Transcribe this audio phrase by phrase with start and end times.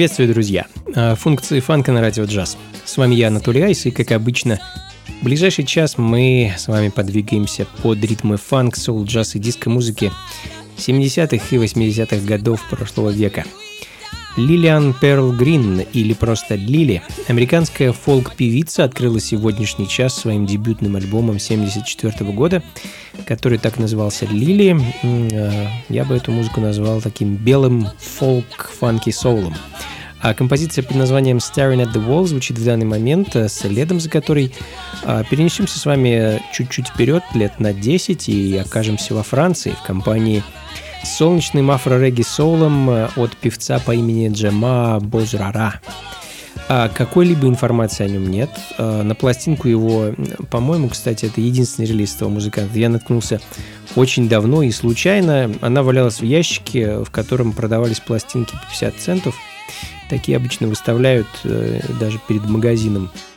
[0.00, 0.66] Приветствую, друзья!
[0.96, 2.56] А, функции фанка на радио джаз.
[2.86, 4.58] С вами я, Анатолий Айс, и, как обычно,
[5.20, 10.10] в ближайший час мы с вами подвигаемся под ритмы фанк, соул, джаз и диско-музыки
[10.78, 13.44] 70-х и 80-х годов прошлого века.
[14.36, 22.30] Лилиан Перл Грин, или просто Лили, американская фолк-певица, открыла сегодняшний час своим дебютным альбомом 74
[22.32, 22.62] года,
[23.26, 24.78] который так назывался «Лили».
[25.02, 29.54] А, я бы эту музыку назвал таким белым фолк-фанки-соулом.
[30.22, 34.10] А композиция под названием Staring at the Wall звучит в данный момент, э, следом за
[34.10, 34.52] которой
[35.02, 40.42] а, перенесемся с вами чуть-чуть вперед, лет на 10, и окажемся во Франции в компании
[41.02, 45.80] с солнечным афро-регги-соулом э, от певца по имени Джема Бозрара.
[46.68, 48.50] А какой-либо информации о нем нет.
[48.78, 50.14] А, на пластинку его,
[50.50, 52.78] по-моему, кстати, это единственный релиз этого музыканта.
[52.78, 53.40] Я наткнулся
[53.96, 55.52] очень давно и случайно.
[55.60, 59.34] Она валялась в ящике, в котором продавались пластинки по 50 центов–
[60.10, 63.29] Такие обычно выставляют э, даже перед магазином э,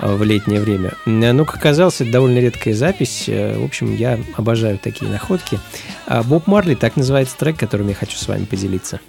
[0.00, 0.92] в летнее время.
[1.06, 3.24] Но, как оказалось, это довольно редкая запись.
[3.28, 5.58] Э, в общем, я обожаю такие находки.
[6.24, 9.00] Боб Марли, так называется трек, которым я хочу с вами поделиться.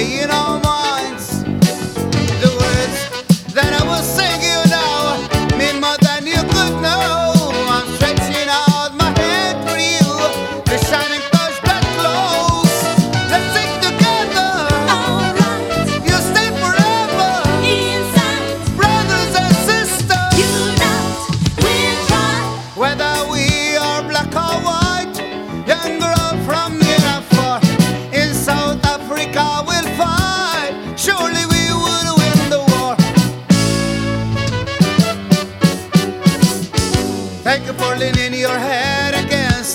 [0.00, 0.60] You know.
[0.64, 0.69] my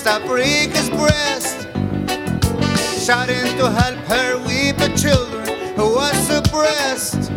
[0.05, 1.67] against Africa's breast,
[3.05, 7.31] shouting to help her weep the children who was suppressed.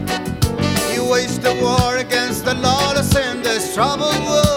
[0.91, 4.48] He waged a war against the lawless and this troubled world.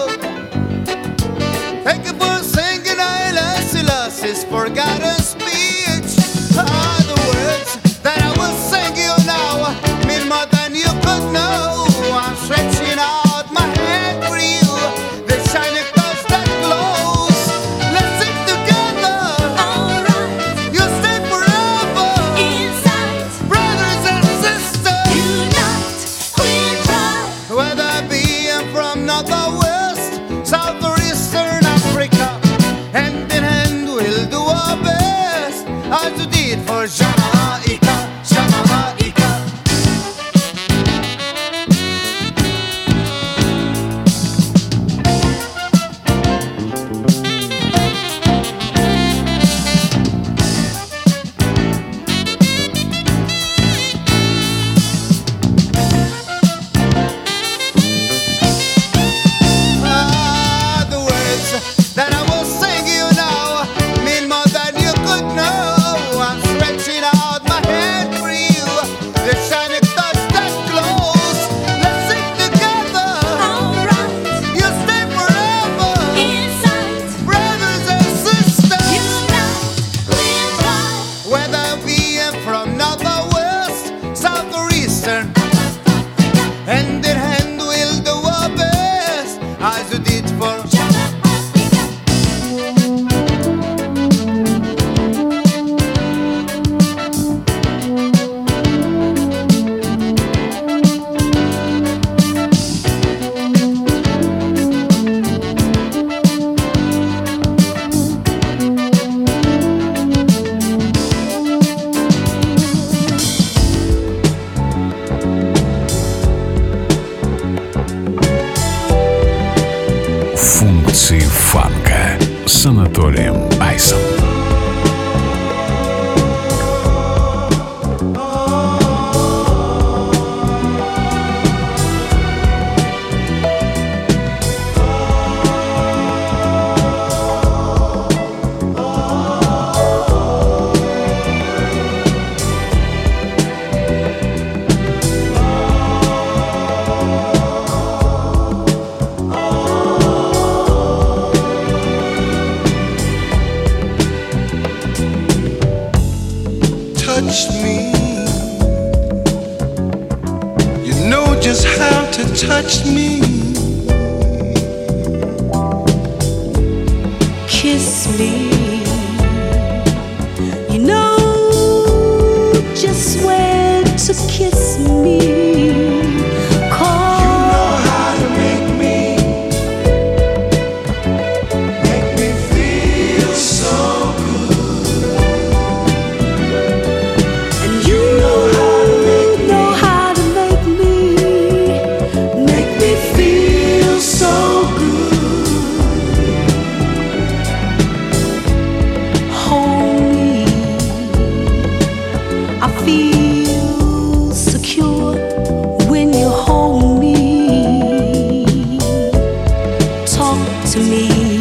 [210.88, 211.31] me.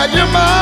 [0.00, 0.59] had your mind.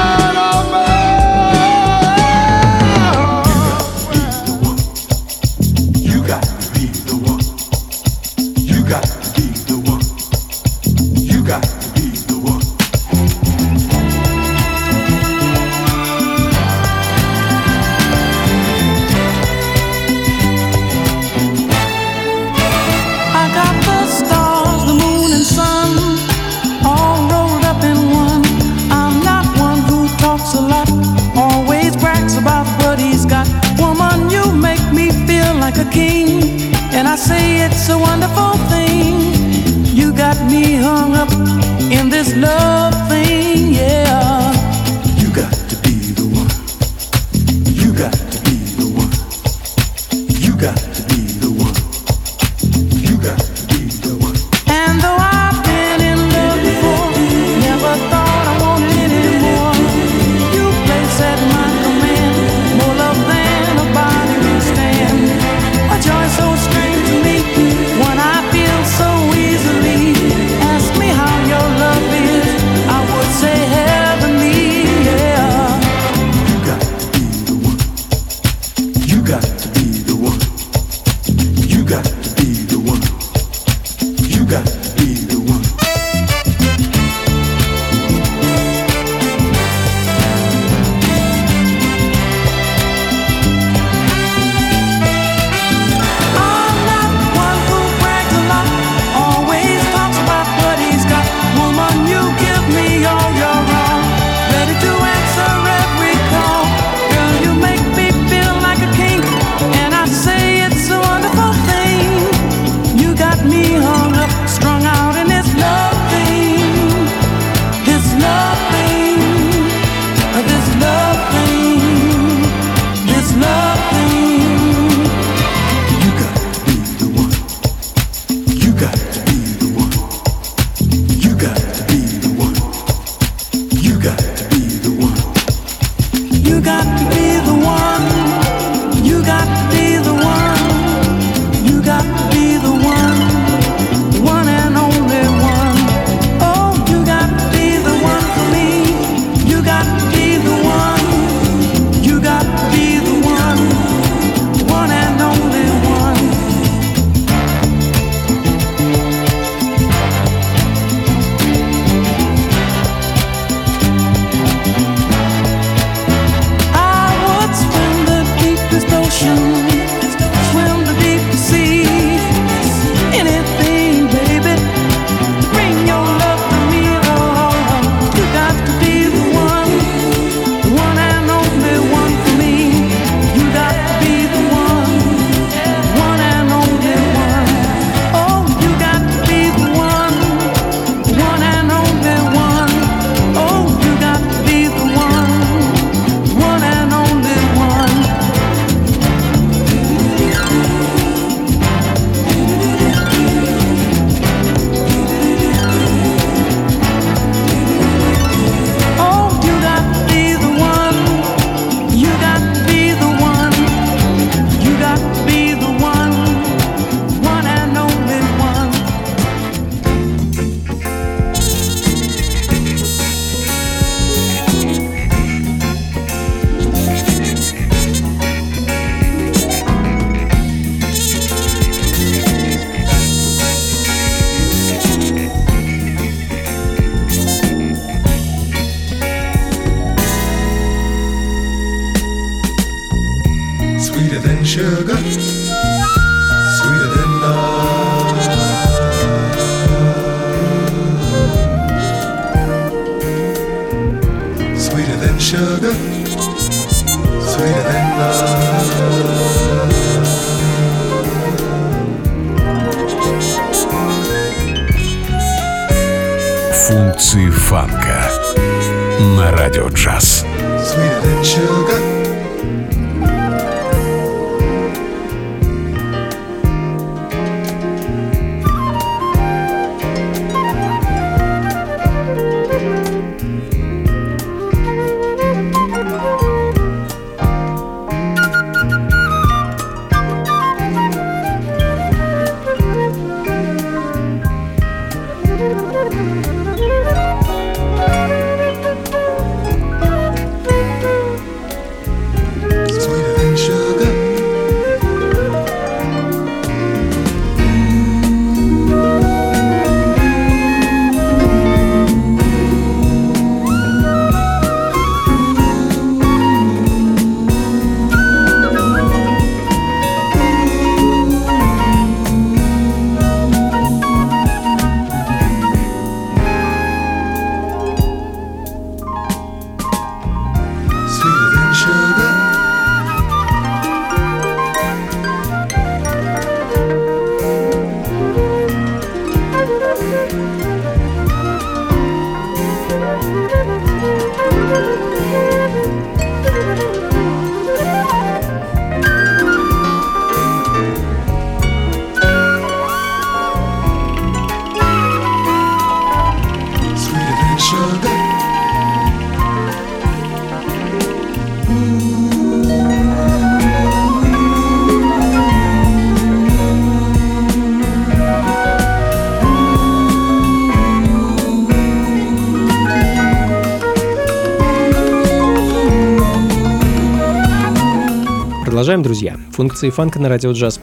[378.79, 379.17] Продолжаем, друзья.
[379.33, 380.61] Функции фанка на радио джаз.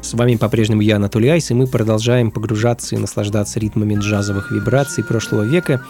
[0.00, 5.04] С вами по-прежнему я, Анатолий Айс, и мы продолжаем погружаться и наслаждаться ритмами джазовых вибраций
[5.04, 5.82] прошлого века.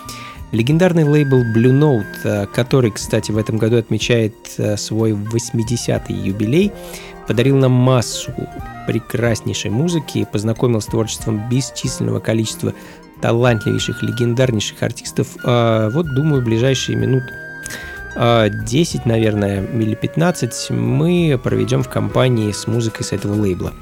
[0.51, 6.73] Легендарный лейбл Blue Note, э, который, кстати, в этом году отмечает э, свой 80-й юбилей,
[7.27, 8.33] подарил нам массу
[8.87, 12.73] прекраснейшей музыки, познакомил с творчеством бесчисленного количества
[13.21, 15.29] талантливейших, легендарнейших артистов.
[15.45, 17.48] А вот, думаю, в ближайшие минут а,
[18.17, 23.73] 10, наверное, или 15 мы проведем в компании с музыкой с этого лейбла.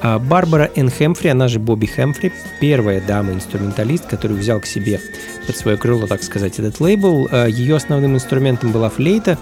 [0.00, 0.90] А Барбара Н.
[0.90, 5.00] Хэмфри, она же Бобби Хэмфри, первая дама-инструменталист, который взял к себе
[5.46, 7.28] под свое крыло, так сказать, этот лейбл.
[7.30, 9.38] А Ее основным инструментом была флейта,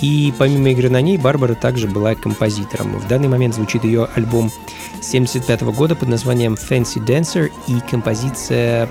[0.00, 2.98] и помимо игры на ней, Барбара также была композитором.
[2.98, 4.50] В данный момент звучит ее альбом
[4.96, 8.88] 1975 года под названием Fancy Dancer и композиция,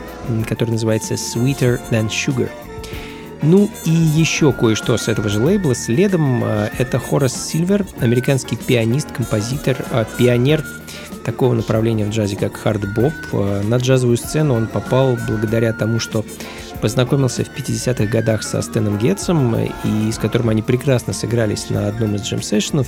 [0.47, 2.49] которая называется Sweeter Than Sugar.
[3.43, 5.75] Ну и еще кое-что с этого же лейбла.
[5.75, 10.63] Следом э, это Хорас Сильвер, американский пианист, композитор, э, пионер
[11.23, 13.13] такого направления в джазе, как хард-боп.
[13.33, 16.25] Э, На джазовую сцену он попал благодаря тому, что
[16.81, 21.87] познакомился в 50-х годах со Стэном Гетсом, э, и с которым они прекрасно сыгрались на
[21.87, 22.87] одном из джем-сессионов.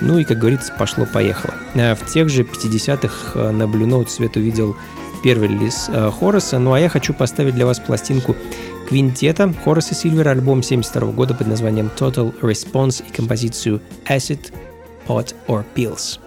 [0.00, 1.54] Ну и, как говорится, пошло-поехало.
[1.74, 4.76] В тех же 50-х э, на Blue Note свет увидел
[5.22, 5.88] первый релиз
[6.20, 8.36] Хорреса, ну а я хочу поставить для вас пластинку
[8.88, 14.52] квинтета Хорреса Сильвера, альбом 72 года под названием Total Response и композицию Acid,
[15.06, 16.23] Pot or Pills.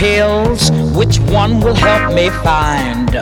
[0.00, 0.70] Pills?
[0.96, 3.14] Which one will help me find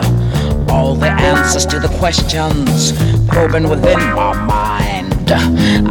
[0.70, 2.92] all the answers to the questions
[3.26, 5.32] probing within my mind?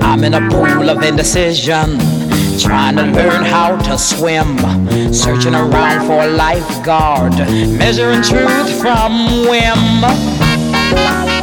[0.01, 1.99] I'm in a pool of indecision,
[2.57, 4.57] trying to learn how to swim,
[5.13, 7.37] searching around for a lifeguard,
[7.77, 11.36] measuring truth from whim.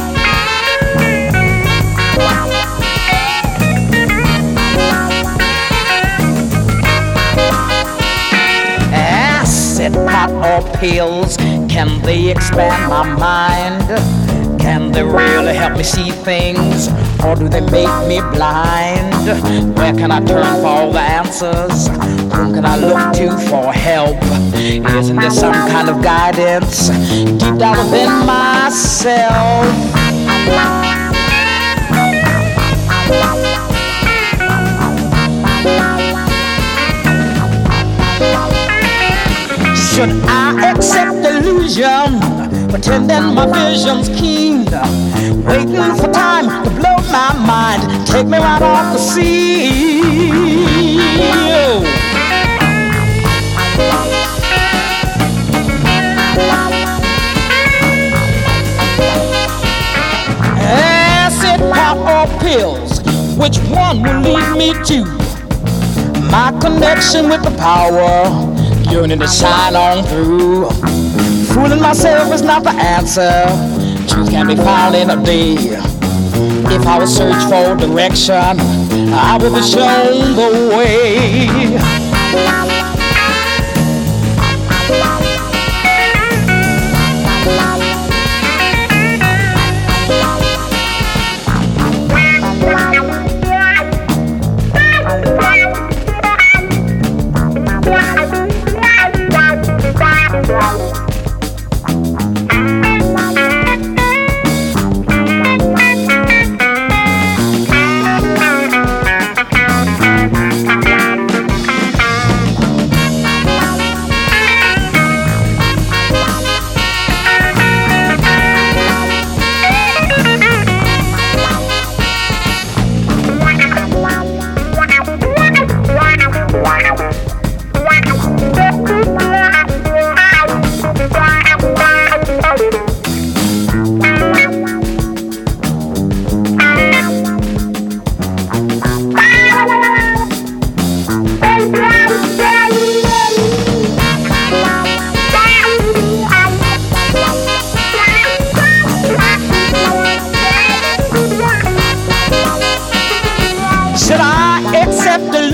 [9.85, 14.59] Acid, pop, or pills, can they expand my mind?
[14.59, 16.87] Can they really help me see things?
[17.23, 19.13] Or do they make me blind?
[19.77, 21.87] Where can I turn for all the answers?
[22.33, 24.17] Whom can I look to for help?
[24.55, 29.65] Isn't there some kind of guidance deep down within myself?
[39.95, 42.19] Should I accept illusion,
[42.69, 44.65] pretending my vision's keen,
[45.45, 50.31] waiting for time to blow my mind, take me right off the sea?
[60.59, 62.99] Acid, pop, or pills,
[63.37, 65.05] which one will lead me to?
[66.29, 68.53] My connection with the power,
[68.95, 70.69] yearning to shine on through.
[71.53, 73.43] Fooling myself is not the answer.
[74.07, 75.55] Truth can be found in a day.
[76.73, 78.33] If I would search for direction,
[79.11, 82.64] I would be shown the way.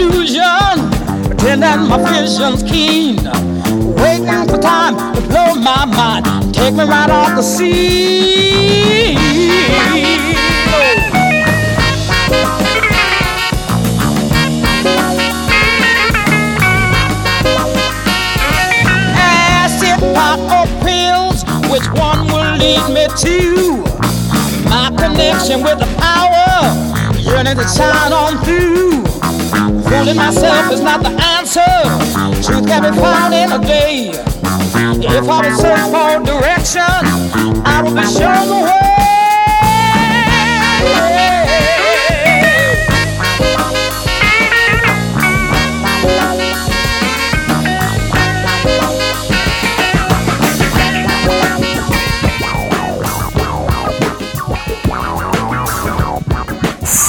[0.01, 0.89] Delusion,
[1.25, 3.17] pretending my vision's keen,
[3.95, 9.17] waiting for time to blow my mind, take me right off the scene?
[19.17, 23.83] Acid, pot, or pills, which one will lead me to
[24.67, 26.41] my connection with the power,
[27.19, 29.10] yearning to shine on through.
[29.69, 31.61] Fooling myself is not the answer.
[32.41, 34.09] Truth can be found in a day.
[34.09, 38.90] If I would search for direction, I will be shown the way.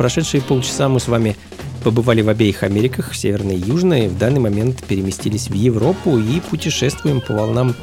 [0.00, 1.36] Прошедшие полчаса мы с вами
[1.84, 4.08] побывали в обеих Америках, Северной и Южной.
[4.08, 7.74] В данный момент переместились в Европу и путешествуем по волнам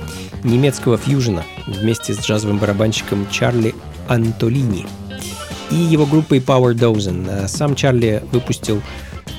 [0.44, 3.76] немецкого фьюжена вместе с джазовым барабанщиком Чарли
[4.08, 4.88] Антолини
[5.70, 7.28] и его группой Power Dozen.
[7.30, 8.82] Э, Сам Чарли выпустил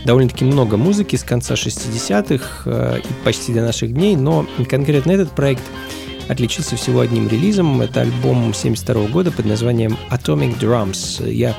[0.05, 5.33] довольно-таки много музыки с конца 60-х э, и почти до наших дней, но конкретно этот
[5.33, 5.65] проект
[6.29, 7.81] отличился всего одним релизом.
[7.81, 11.29] Это альбом 72 года под названием Atomic Drums.
[11.29, 11.57] Я,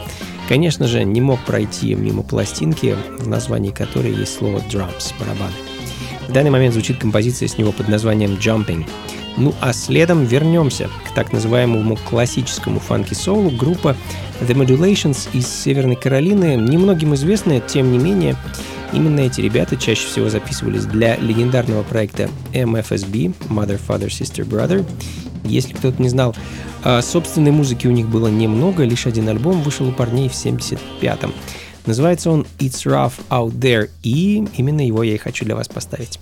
[0.49, 5.53] конечно же, не мог пройти мимо пластинки, в названии которой есть слово drums, барабаны.
[6.27, 8.85] В данный момент звучит композиция с него под названием Jumping.
[9.37, 13.95] Ну а следом вернемся к так называемому классическому фанки-соулу группа
[14.41, 18.35] The Modulations из Северной Каролины, немногим известная, тем не менее,
[18.91, 24.83] именно эти ребята чаще всего записывались для легендарного проекта MFSB, Mother, Father, Sister, Brother.
[25.43, 26.35] Если кто-то не знал,
[26.83, 31.33] а собственной музыки у них было немного, лишь один альбом вышел у парней в 75-м.
[31.85, 36.19] Называется он It's Rough Out There, и именно его я и хочу для вас поставить.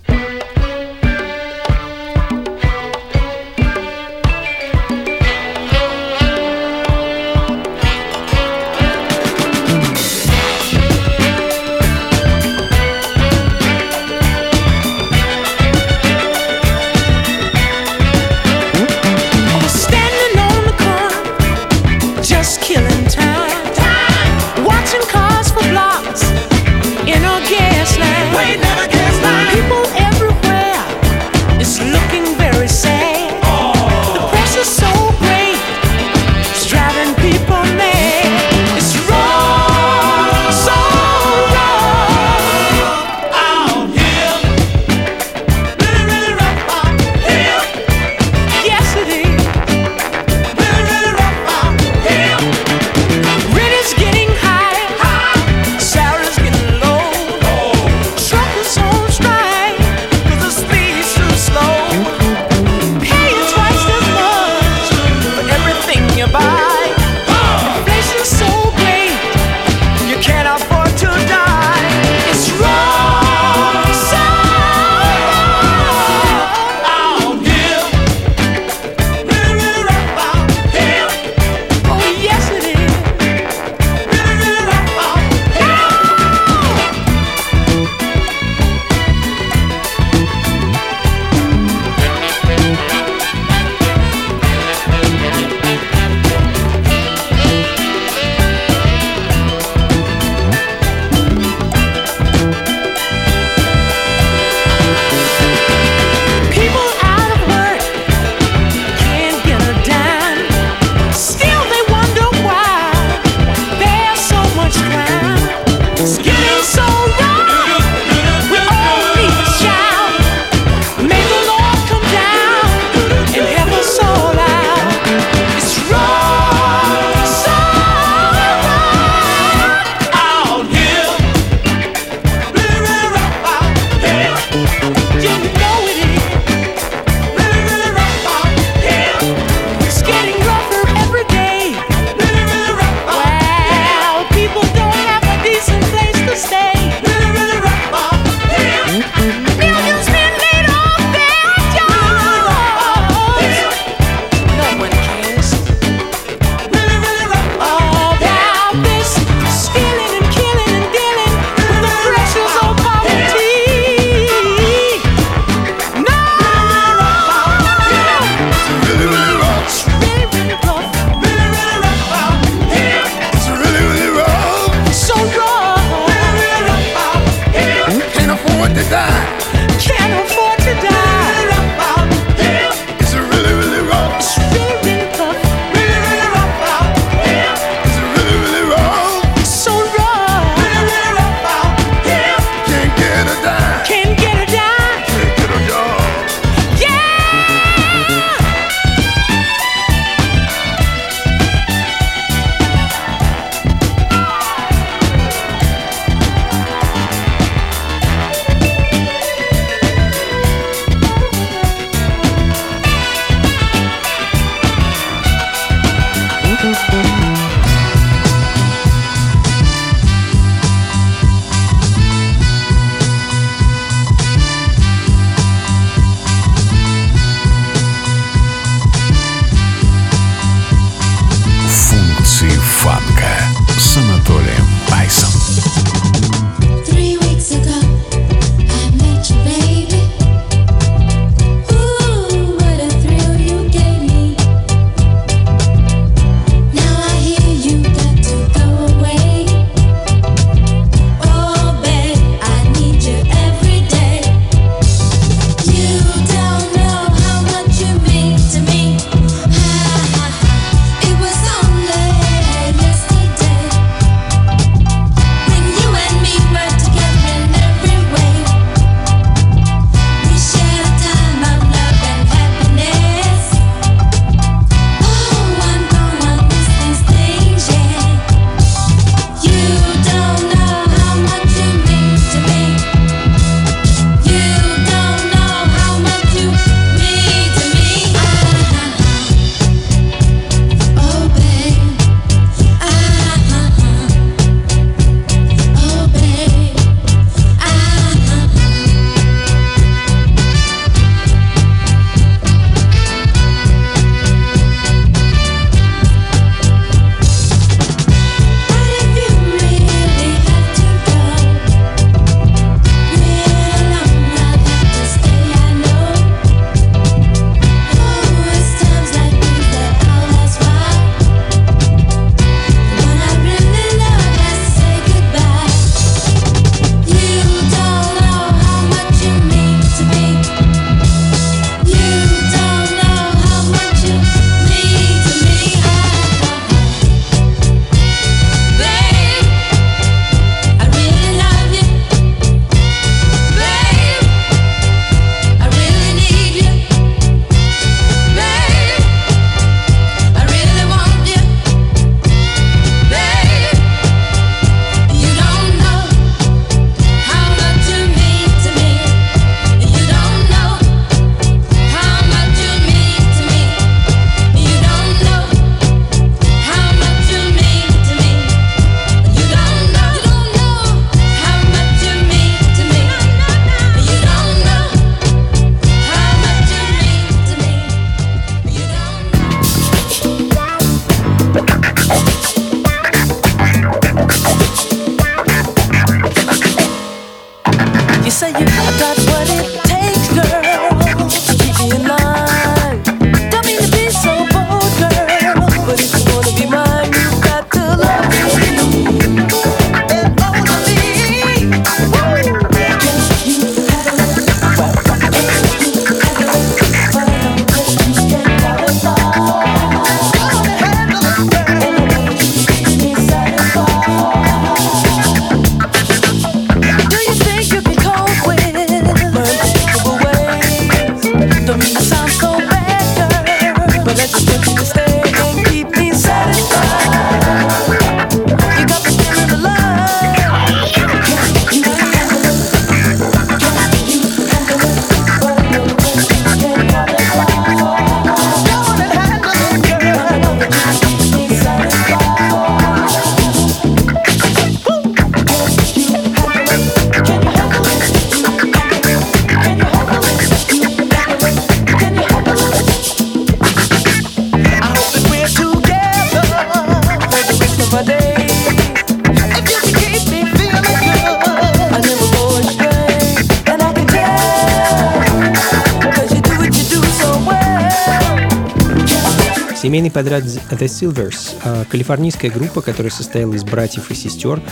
[470.08, 474.62] Семейный подряд The Silvers а,– калифорнийская группа, которая состояла из братьев и сестер.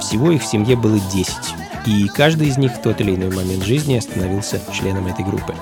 [0.00, 1.32] Всего их в семье было 10.
[1.86, 5.54] И каждый из них в тот или иной момент жизни становился членом этой группы.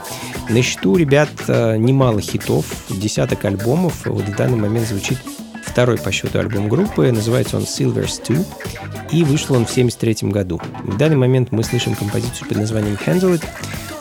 [0.49, 4.07] На счету ребят а, немало хитов, десяток альбомов.
[4.07, 5.19] Вот в данный момент звучит
[5.63, 7.13] второй по счету альбом группы.
[7.13, 8.45] Называется он Silvers 2.
[9.13, 10.61] И вышел он в 1973 году.
[10.85, 13.45] В данный момент мы слышим композицию под названием Handle It,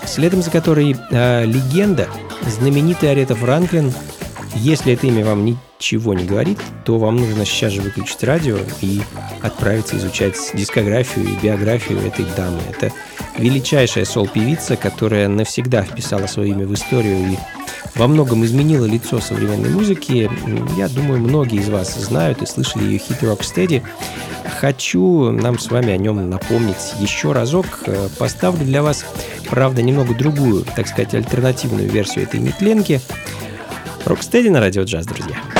[0.06, 2.08] следом за которой а, легенда,
[2.46, 3.92] знаменитый Арета Франклин,
[4.58, 9.01] если это имя вам ничего не говорит, то вам нужно сейчас же выключить радио и
[9.41, 12.60] отправиться изучать дискографию и биографию этой дамы.
[12.70, 12.91] Это
[13.38, 17.38] величайшая сол-певица, которая навсегда вписала свое имя в историю и
[17.95, 20.30] во многом изменила лицо современной музыки.
[20.78, 23.84] Я думаю, многие из вас знают и слышали ее хит «Rocksteady».
[24.60, 27.66] Хочу нам с вами о нем напомнить еще разок.
[27.86, 29.05] Э, Поставлю для вас,
[29.49, 33.01] правда, немного другую, так сказать, альтернативную версию этой нетленки.
[34.08, 35.57] Рокстеди на радио джаз, друзья.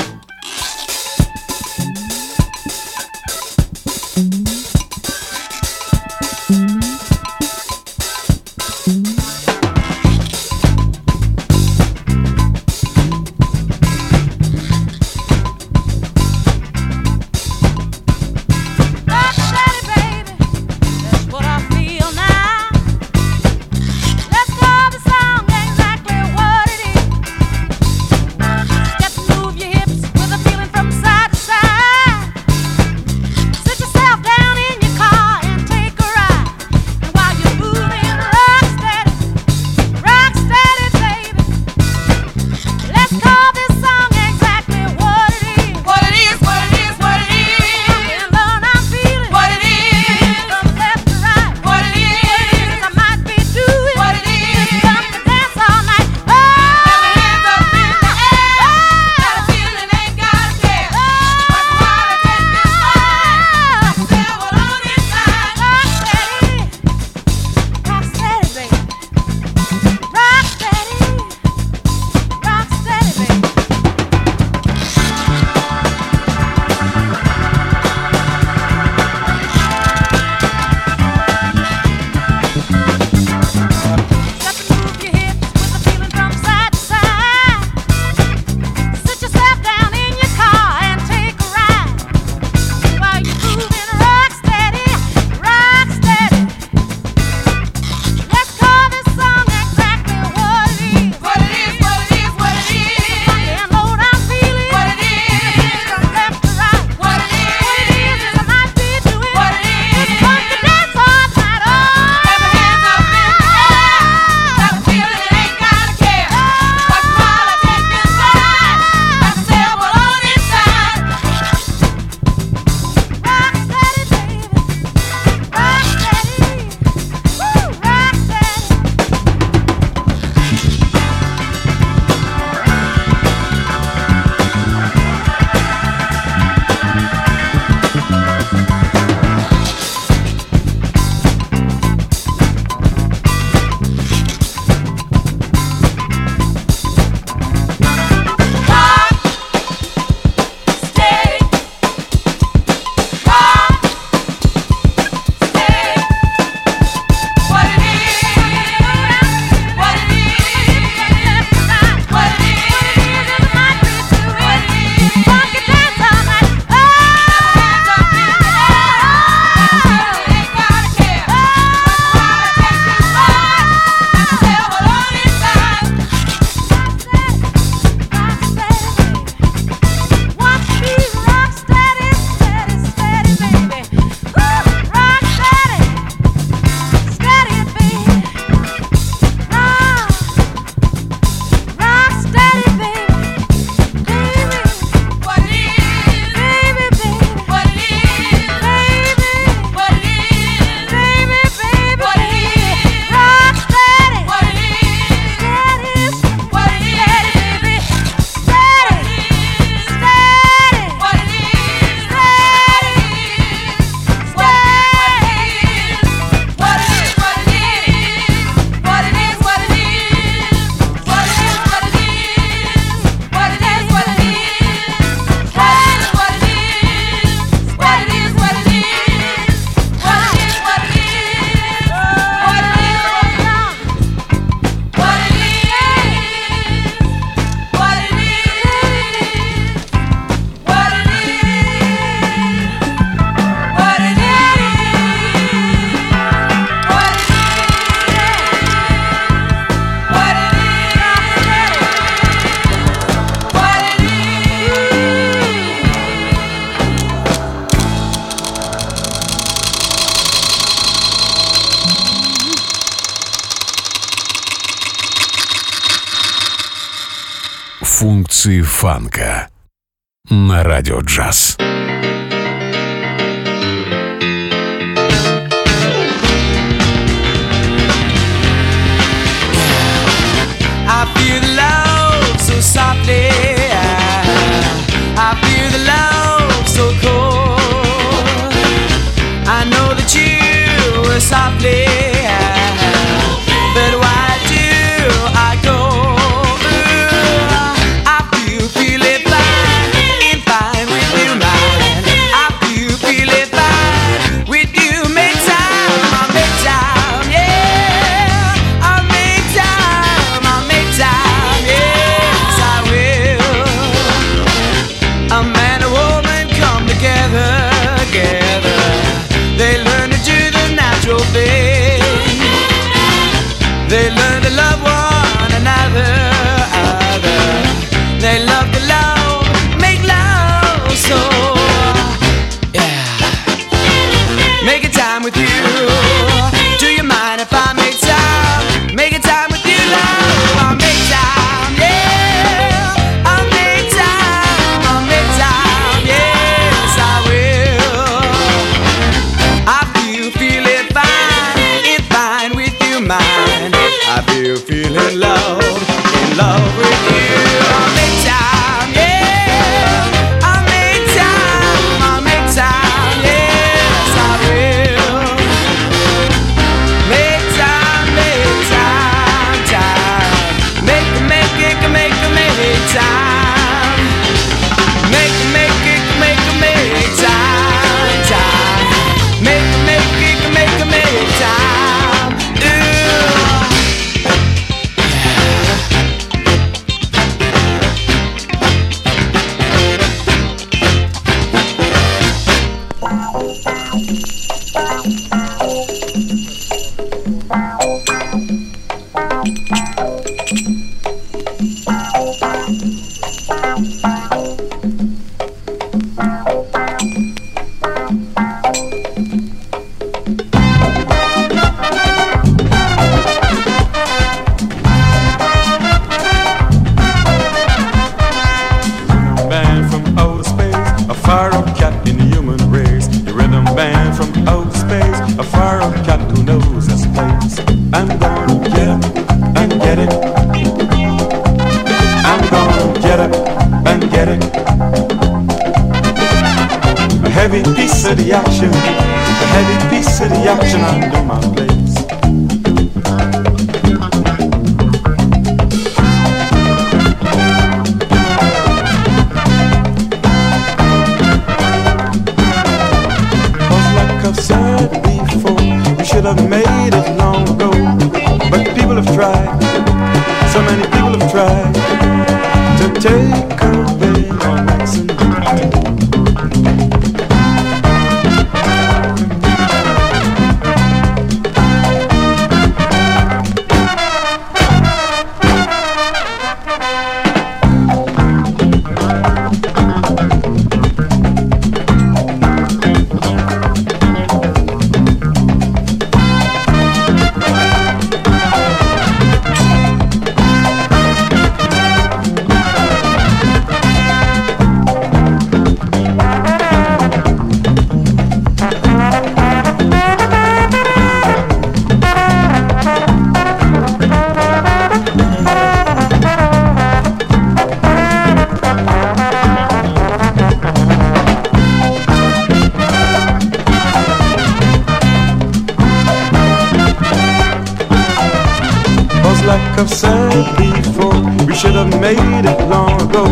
[519.78, 521.14] I've said before,
[521.46, 523.24] we should have made it long ago.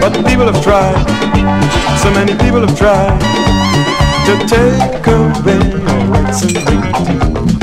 [0.00, 1.04] But people have tried,
[1.98, 3.18] so many people have tried
[4.26, 7.53] to take away our rights and dignity.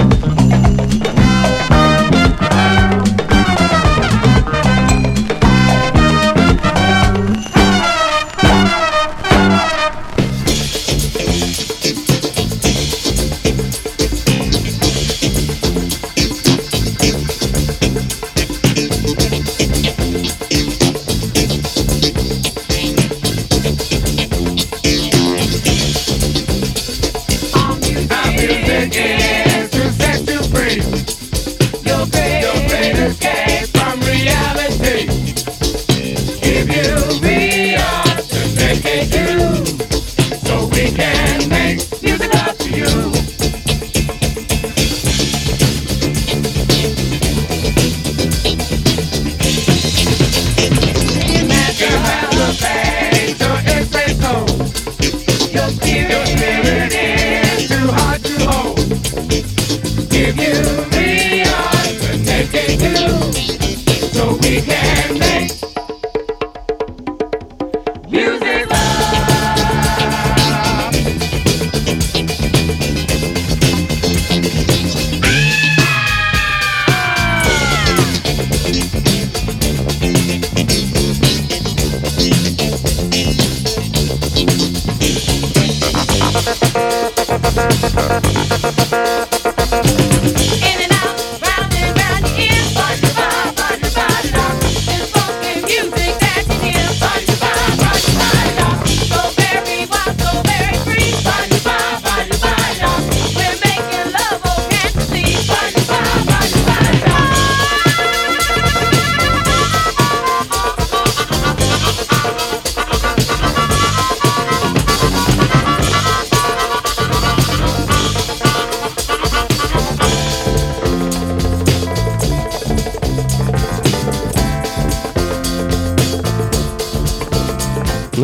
[87.53, 88.40] Ну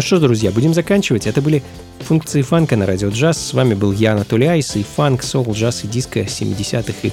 [0.07, 1.27] что, друзья, будем заканчивать.
[1.27, 1.61] Это были
[1.99, 3.37] функции фанка на радио джаз.
[3.37, 7.11] С вами был я, Анатолий Айс, и фанк, соул, джаз и диско 70-х и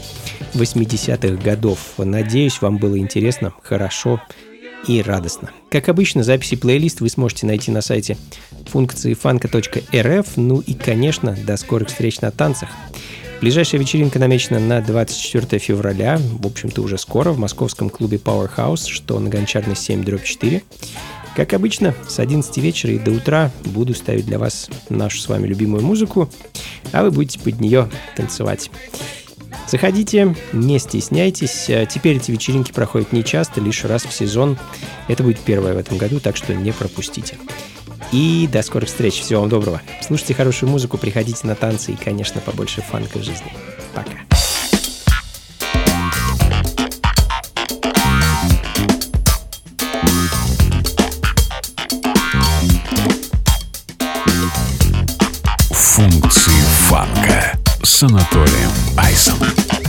[0.54, 1.80] 80-х годов.
[1.98, 4.22] Надеюсь, вам было интересно, хорошо
[4.86, 5.50] и радостно.
[5.70, 8.16] Как обычно, записи плейлист вы сможете найти на сайте
[8.66, 10.36] функции фанка.рф.
[10.36, 12.68] Ну и, конечно, до скорых встреч на танцах.
[13.40, 19.18] Ближайшая вечеринка намечена на 24 февраля, в общем-то уже скоро, в московском клубе Powerhouse, что
[19.18, 20.62] на Гончарной 7 дробь 4.
[21.34, 25.46] Как обычно, с 11 вечера и до утра буду ставить для вас нашу с вами
[25.46, 26.30] любимую музыку,
[26.92, 28.70] а вы будете под нее танцевать.
[29.66, 31.68] Заходите, не стесняйтесь.
[31.70, 34.58] А Теперь эти вечеринки проходят не часто, лишь раз в сезон.
[35.08, 37.36] Это будет первое в этом году, так что не пропустите.
[38.12, 39.14] И до скорых встреч.
[39.14, 39.82] Всего вам доброго.
[40.02, 43.52] Слушайте хорошую музыку, приходите на танцы и, конечно, побольше фанка в жизни.
[43.94, 44.43] Пока.
[58.04, 59.83] Функции фанка с Анатолием Айсом.